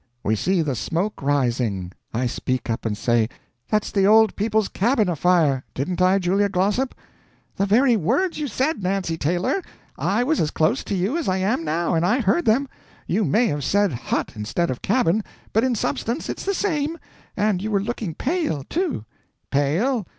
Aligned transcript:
We 0.23 0.35
see 0.35 0.63
the 0.63 0.73
smoke 0.73 1.21
rising. 1.21 1.91
I 2.11 2.25
speak 2.25 2.71
up 2.71 2.87
and 2.87 2.97
say, 2.97 3.29
'That's 3.69 3.91
the 3.91 4.07
Old 4.07 4.35
People's 4.35 4.67
cabin 4.67 5.07
afire.' 5.07 5.63
Didn't 5.75 6.01
I, 6.01 6.17
Julia 6.17 6.49
Glossop?" 6.49 6.95
"The 7.55 7.67
very 7.67 7.95
words 7.95 8.39
you 8.39 8.47
said, 8.47 8.81
Nancy 8.81 9.15
Taylor. 9.15 9.61
I 9.99 10.23
was 10.23 10.39
as 10.41 10.49
close 10.49 10.83
to 10.85 10.95
you 10.95 11.17
as 11.19 11.27
I 11.29 11.37
am 11.37 11.63
now, 11.63 11.93
and 11.93 12.03
I 12.03 12.19
heard 12.19 12.45
them. 12.45 12.67
You 13.05 13.23
may 13.23 13.45
have 13.45 13.63
said 13.63 13.93
hut 13.93 14.31
instead 14.35 14.71
of 14.71 14.81
cabin, 14.81 15.23
but 15.53 15.63
in 15.63 15.75
substance 15.75 16.29
it's 16.29 16.45
the 16.45 16.55
same. 16.55 16.97
And 17.37 17.61
you 17.61 17.69
were 17.69 17.79
looking 17.79 18.15
pale, 18.15 18.63
too." 18.67 19.05
"Pale? 19.51 20.07